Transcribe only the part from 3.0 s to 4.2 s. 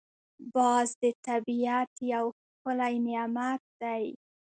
نعمت دی